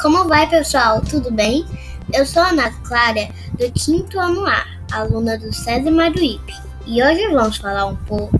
Como 0.00 0.28
vai, 0.28 0.48
pessoal? 0.48 1.00
Tudo 1.00 1.28
bem? 1.32 1.66
Eu 2.12 2.24
sou 2.24 2.40
a 2.40 2.50
Ana 2.50 2.70
Clara, 2.84 3.28
do 3.58 3.68
quinto 3.72 4.20
ano 4.20 4.46
A, 4.46 4.64
aluna 4.92 5.36
do 5.36 5.52
César 5.52 5.90
Maruípe, 5.90 6.54
e 6.86 7.02
hoje 7.02 7.26
vamos 7.32 7.56
falar 7.56 7.86
um 7.86 7.96
pouco 7.96 8.38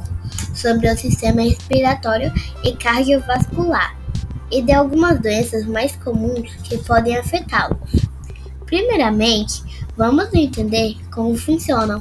sobre 0.54 0.88
o 0.88 0.96
sistema 0.96 1.42
respiratório 1.42 2.32
e 2.62 2.76
cardiovascular 2.76 3.96
e 4.52 4.62
de 4.62 4.70
algumas 4.72 5.20
doenças 5.20 5.66
mais 5.66 5.96
comuns 5.96 6.48
que 6.62 6.78
podem 6.78 7.16
afetá-los. 7.16 8.06
Primeiramente, 8.64 9.88
vamos 9.96 10.32
entender 10.32 10.96
como 11.10 11.36
funcionam. 11.36 12.00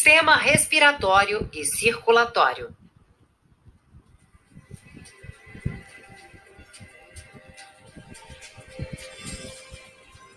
Sistema 0.00 0.34
respiratório 0.34 1.46
e 1.52 1.62
circulatório. 1.62 2.74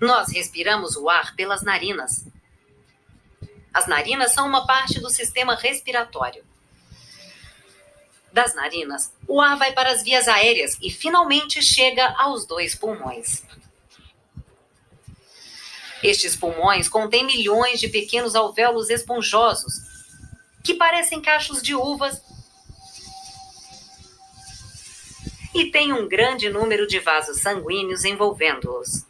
Nós 0.02 0.34
respiramos 0.34 0.98
o 0.98 1.10
ar 1.10 1.34
pelas 1.38 1.64
narinas. 1.64 2.28
As 3.74 3.88
narinas 3.88 4.34
são 4.34 4.46
uma 4.46 4.68
parte 4.68 5.00
do 5.00 5.10
sistema 5.10 5.56
respiratório. 5.56 6.44
Das 8.34 8.54
narinas, 8.54 9.14
o 9.26 9.40
ar 9.40 9.58
vai 9.58 9.72
para 9.72 9.94
as 9.94 10.04
vias 10.04 10.28
aéreas 10.28 10.78
e 10.82 10.92
finalmente 10.92 11.62
chega 11.62 12.14
aos 12.18 12.46
dois 12.46 12.76
pulmões. 12.76 13.46
Estes 16.04 16.36
pulmões 16.36 16.90
contêm 16.90 17.26
milhões 17.26 17.80
de 17.80 17.88
pequenos 17.88 18.36
alvéolos 18.36 18.90
esponjosos, 18.90 19.74
que 20.62 20.74
parecem 20.74 21.22
cachos 21.22 21.62
de 21.62 21.74
uvas 21.74 22.22
e 25.54 25.72
têm 25.72 25.94
um 25.94 26.08
grande 26.08 26.50
número 26.50 26.86
de 26.88 27.00
vasos 27.00 27.40
sanguíneos 27.42 28.04
envolvendo-os. 28.04 29.06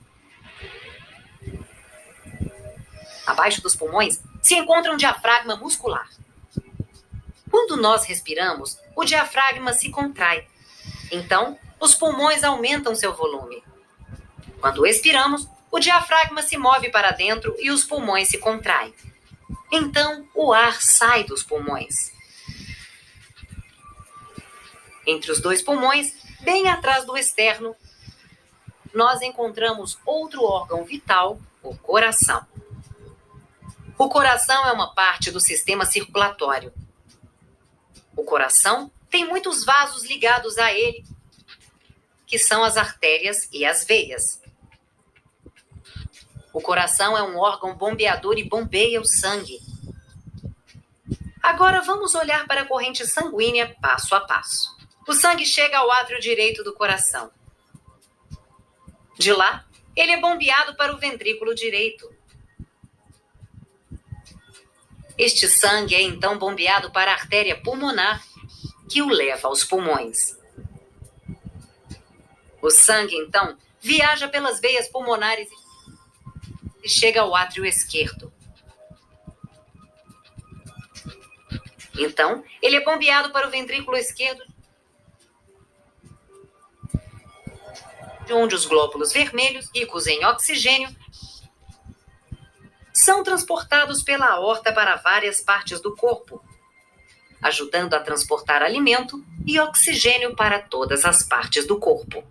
Abaixo 3.25 3.61
dos 3.61 3.75
pulmões 3.75 4.21
se 4.41 4.55
encontra 4.55 4.91
um 4.91 4.97
diafragma 4.97 5.55
muscular. 5.55 6.09
Quando 7.49 7.77
nós 7.77 8.05
respiramos, 8.05 8.77
o 8.95 9.05
diafragma 9.05 9.73
se 9.73 9.89
contrai. 9.89 10.47
Então, 11.11 11.57
os 11.79 11.95
pulmões 11.95 12.43
aumentam 12.43 12.95
seu 12.95 13.15
volume. 13.15 13.63
Quando 14.59 14.85
expiramos, 14.85 15.47
o 15.73 15.79
diafragma 15.79 16.43
se 16.43 16.55
move 16.55 16.91
para 16.91 17.09
dentro 17.09 17.55
e 17.57 17.71
os 17.71 17.83
pulmões 17.83 18.27
se 18.27 18.37
contraem. 18.37 18.93
Então, 19.71 20.29
o 20.35 20.53
ar 20.53 20.79
sai 20.79 21.23
dos 21.23 21.41
pulmões. 21.41 22.13
Entre 25.03 25.31
os 25.31 25.41
dois 25.41 25.63
pulmões, 25.63 26.13
bem 26.41 26.69
atrás 26.69 27.05
do 27.05 27.17
externo, 27.17 27.75
nós 28.93 29.23
encontramos 29.23 29.97
outro 30.05 30.43
órgão 30.43 30.85
vital, 30.85 31.41
o 31.63 31.75
coração. 31.75 32.45
O 33.97 34.07
coração 34.07 34.67
é 34.67 34.71
uma 34.71 34.93
parte 34.93 35.31
do 35.31 35.39
sistema 35.39 35.87
circulatório. 35.87 36.71
O 38.15 38.23
coração 38.23 38.91
tem 39.09 39.27
muitos 39.27 39.65
vasos 39.65 40.05
ligados 40.05 40.59
a 40.59 40.71
ele, 40.71 41.03
que 42.27 42.37
são 42.37 42.63
as 42.63 42.77
artérias 42.77 43.49
e 43.51 43.65
as 43.65 43.83
veias. 43.83 44.43
O 46.53 46.61
coração 46.61 47.17
é 47.17 47.23
um 47.23 47.39
órgão 47.39 47.75
bombeador 47.75 48.37
e 48.37 48.47
bombeia 48.47 49.01
o 49.01 49.05
sangue. 49.05 49.59
Agora 51.41 51.81
vamos 51.81 52.13
olhar 52.13 52.45
para 52.45 52.61
a 52.61 52.65
corrente 52.65 53.05
sanguínea 53.07 53.75
passo 53.81 54.13
a 54.13 54.21
passo. 54.21 54.77
O 55.07 55.13
sangue 55.13 55.45
chega 55.45 55.79
ao 55.79 55.91
átrio 55.91 56.21
direito 56.21 56.63
do 56.63 56.73
coração. 56.73 57.31
De 59.17 59.33
lá, 59.33 59.65
ele 59.95 60.11
é 60.11 60.21
bombeado 60.21 60.75
para 60.75 60.93
o 60.93 60.99
ventrículo 60.99 61.55
direito. 61.55 62.09
Este 65.17 65.47
sangue 65.47 65.95
é 65.95 66.01
então 66.01 66.37
bombeado 66.37 66.91
para 66.91 67.11
a 67.11 67.15
artéria 67.15 67.59
pulmonar, 67.59 68.23
que 68.89 69.01
o 69.01 69.09
leva 69.09 69.47
aos 69.47 69.63
pulmões. 69.63 70.37
O 72.61 72.69
sangue, 72.69 73.15
então, 73.15 73.57
viaja 73.81 74.27
pelas 74.27 74.61
veias 74.61 74.87
pulmonares 74.87 75.51
e 75.51 75.62
e 76.83 76.89
chega 76.89 77.21
ao 77.21 77.35
átrio 77.35 77.65
esquerdo. 77.65 78.31
Então, 81.97 82.43
ele 82.61 82.75
é 82.75 82.83
bombeado 82.83 83.31
para 83.31 83.47
o 83.47 83.51
ventrículo 83.51 83.95
esquerdo, 83.95 84.43
de 88.25 88.33
onde 88.33 88.55
os 88.55 88.65
glóbulos 88.65 89.13
vermelhos, 89.13 89.69
ricos 89.73 90.07
em 90.07 90.25
oxigênio, 90.25 90.93
são 92.93 93.23
transportados 93.23 94.01
pela 94.01 94.27
aorta 94.27 94.71
para 94.71 94.95
várias 94.95 95.41
partes 95.41 95.81
do 95.81 95.95
corpo, 95.95 96.43
ajudando 97.41 97.93
a 97.93 97.99
transportar 97.99 98.63
alimento 98.63 99.23
e 99.45 99.59
oxigênio 99.59 100.35
para 100.35 100.59
todas 100.59 101.03
as 101.03 101.23
partes 101.23 101.67
do 101.67 101.79
corpo. 101.79 102.23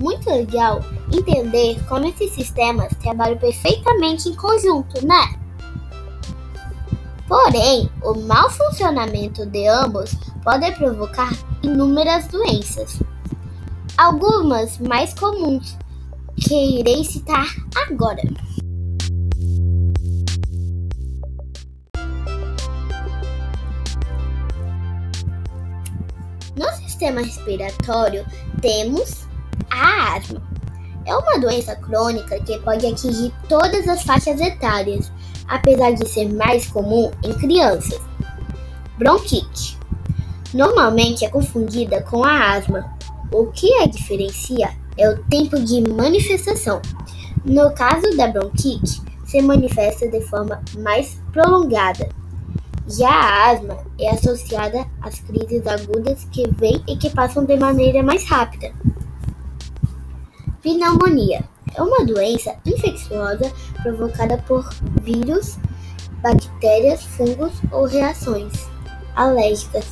Muito 0.00 0.28
legal 0.30 0.80
entender 1.12 1.78
como 1.86 2.06
esses 2.06 2.32
sistemas 2.32 2.92
trabalham 3.00 3.38
perfeitamente 3.38 4.30
em 4.30 4.34
conjunto, 4.34 5.06
né? 5.06 5.38
Porém, 7.28 7.88
o 8.02 8.14
mau 8.14 8.50
funcionamento 8.50 9.46
de 9.46 9.68
ambos 9.68 10.16
pode 10.42 10.72
provocar 10.72 11.30
inúmeras 11.62 12.26
doenças. 12.26 13.00
Algumas 13.96 14.78
mais 14.78 15.14
comuns 15.14 15.76
que 16.36 16.80
irei 16.80 17.04
citar 17.04 17.46
agora. 17.86 18.22
No 26.56 26.66
sistema 26.78 27.20
respiratório 27.20 28.26
temos 28.60 29.29
a 29.80 30.16
asma 30.16 30.42
é 31.06 31.16
uma 31.16 31.38
doença 31.38 31.74
crônica 31.76 32.38
que 32.40 32.58
pode 32.60 32.86
atingir 32.86 33.32
todas 33.48 33.88
as 33.88 34.02
faixas 34.02 34.40
etárias, 34.40 35.10
apesar 35.48 35.92
de 35.92 36.06
ser 36.06 36.32
mais 36.32 36.66
comum 36.66 37.10
em 37.24 37.32
crianças. 37.32 38.00
Bronquite 38.98 39.78
normalmente 40.52 41.24
é 41.24 41.28
confundida 41.28 42.02
com 42.02 42.24
a 42.24 42.52
asma. 42.52 42.90
O 43.32 43.46
que 43.46 43.72
a 43.74 43.86
diferencia 43.86 44.70
é 44.98 45.08
o 45.08 45.22
tempo 45.24 45.58
de 45.58 45.80
manifestação. 45.88 46.82
No 47.44 47.72
caso 47.72 48.16
da 48.16 48.28
bronquite, 48.28 49.00
se 49.24 49.40
manifesta 49.40 50.08
de 50.08 50.20
forma 50.22 50.60
mais 50.78 51.20
prolongada. 51.32 52.08
Já 52.86 53.08
a 53.08 53.50
asma 53.50 53.78
é 53.98 54.10
associada 54.10 54.84
às 55.00 55.20
crises 55.20 55.64
agudas 55.66 56.26
que 56.32 56.48
vêm 56.58 56.82
e 56.88 56.96
que 56.96 57.08
passam 57.10 57.44
de 57.44 57.56
maneira 57.56 58.02
mais 58.02 58.28
rápida. 58.28 58.72
Pneumonia 60.62 61.42
é 61.74 61.82
uma 61.82 62.04
doença 62.04 62.54
infecciosa 62.66 63.50
provocada 63.82 64.36
por 64.46 64.68
vírus, 65.02 65.58
bactérias, 66.22 67.02
fungos 67.02 67.52
ou 67.72 67.86
reações 67.86 68.52
alérgicas. 69.16 69.86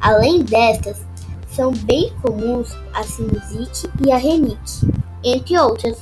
Além 0.00 0.44
destas, 0.44 1.04
são 1.50 1.72
bem 1.72 2.12
comuns 2.22 2.76
a 2.94 3.02
sinusite 3.02 3.90
e 4.06 4.12
a 4.12 4.16
renite, 4.16 4.86
entre 5.24 5.58
outras. 5.58 5.98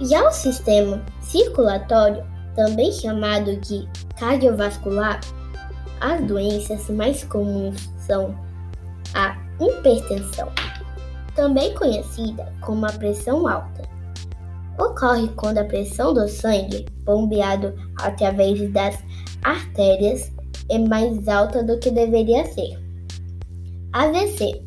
Já 0.00 0.26
o 0.26 0.32
sistema 0.32 1.04
circulatório, 1.20 2.24
também 2.56 2.90
chamado 2.90 3.56
de 3.58 3.86
cardiovascular, 4.18 5.20
as 6.00 6.24
doenças 6.26 6.88
mais 6.90 7.22
comuns 7.24 7.88
são 7.98 8.34
a 9.14 9.36
hipertensão, 9.60 10.50
também 11.34 11.74
conhecida 11.74 12.52
como 12.60 12.86
a 12.86 12.92
pressão 12.92 13.46
alta. 13.46 13.82
Ocorre 14.78 15.28
quando 15.36 15.58
a 15.58 15.64
pressão 15.64 16.12
do 16.12 16.28
sangue, 16.28 16.84
bombeado 17.04 17.74
através 18.00 18.70
das 18.72 18.98
artérias, 19.42 20.32
é 20.68 20.78
mais 20.78 21.28
alta 21.28 21.62
do 21.62 21.78
que 21.78 21.90
deveria 21.90 22.44
ser. 22.46 22.78
AVC 23.92 24.62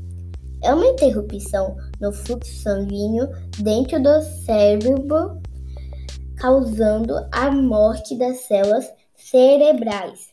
é 0.63 0.73
uma 0.73 0.87
interrupção 0.87 1.77
no 2.01 2.11
fluxo 2.11 2.53
sanguíneo 2.61 3.29
dentro 3.59 4.01
do 4.01 4.21
cérebro, 4.45 5.39
causando 6.39 7.15
a 7.31 7.51
morte 7.51 8.15
das 8.17 8.37
células 8.47 8.89
cerebrais. 9.15 10.29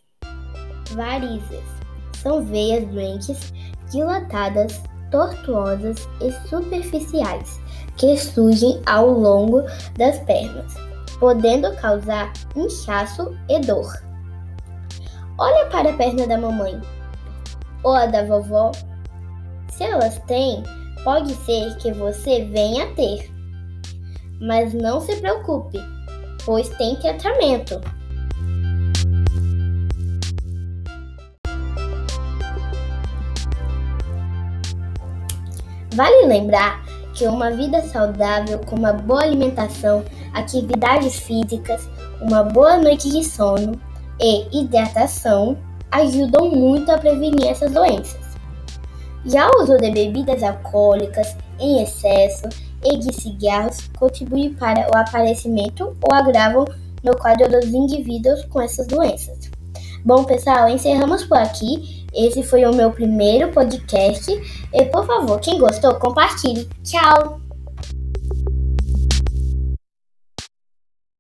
Varizes 0.93 1.64
são 2.23 2.44
veias 2.44 2.87
doentes, 2.88 3.53
dilatadas, 3.91 4.81
tortuosas 5.11 6.08
e 6.20 6.32
superficiais 6.49 7.61
que 7.97 8.17
surgem 8.17 8.81
ao 8.87 9.08
longo 9.08 9.62
das 9.97 10.19
pernas, 10.20 10.75
podendo 11.19 11.75
causar 11.76 12.32
inchaço 12.55 13.37
e 13.49 13.59
dor. 13.61 13.91
Olha 15.38 15.67
para 15.67 15.91
a 15.91 15.97
perna 15.97 16.26
da 16.26 16.38
mamãe 16.38 16.81
ou 17.82 17.93
a 17.93 18.06
da 18.06 18.25
vovó. 18.25 18.73
Se 19.70 19.85
elas 19.85 20.19
têm, 20.26 20.62
pode 21.05 21.35
ser 21.44 21.76
que 21.79 21.93
você 21.93 22.44
venha 22.44 22.85
a 22.85 22.94
ter. 22.94 23.31
Mas 24.41 24.75
não 24.75 25.00
se 25.00 25.17
preocupe, 25.17 25.79
pois 26.47 26.69
tem 26.71 26.95
tratamento. 26.97 27.81
Vale 35.95 36.27
lembrar 36.27 36.85
que 37.15 37.27
uma 37.27 37.51
vida 37.51 37.83
saudável, 37.83 38.61
com 38.61 38.77
uma 38.77 38.93
boa 38.93 39.23
alimentação, 39.23 40.05
atividades 40.35 41.19
físicas, 41.19 41.89
uma 42.21 42.43
boa 42.43 42.77
noite 42.77 43.11
de 43.11 43.25
sono 43.25 43.81
e 44.21 44.47
hidratação 44.61 45.59
ajudam 45.91 46.51
muito 46.51 46.93
a 46.93 46.99
prevenir 46.99 47.47
essas 47.49 47.73
doenças. 47.73 48.21
Já 49.25 49.49
o 49.49 49.63
uso 49.63 49.77
de 49.79 49.91
bebidas 49.91 50.43
alcoólicas 50.43 51.35
em 51.59 51.83
excesso 51.83 52.49
e 52.93 52.99
de 52.99 53.12
cigarros 53.12 53.88
contribui 53.99 54.50
para 54.50 54.88
o 54.93 54.97
aparecimento 54.97 55.97
ou 56.00 56.15
agravo 56.15 56.65
no 57.03 57.17
quadro 57.17 57.49
dos 57.50 57.67
indivíduos 57.67 58.44
com 58.47 58.61
essas 58.61 58.87
doenças. 58.87 59.50
Bom, 60.05 60.25
pessoal, 60.25 60.69
encerramos 60.69 61.25
por 61.25 61.38
aqui. 61.38 62.06
Esse 62.15 62.43
foi 62.43 62.65
o 62.65 62.75
meu 62.75 62.91
primeiro 62.93 63.50
podcast. 63.53 64.31
E 64.73 64.85
por 64.87 65.05
favor, 65.05 65.41
quem 65.41 65.59
gostou, 65.59 65.94
compartilhe. 65.97 66.69
Tchau! 66.85 67.46